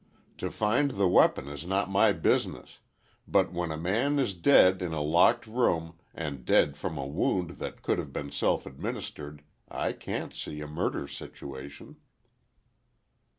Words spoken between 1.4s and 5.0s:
is not my business—but when a man is dead in a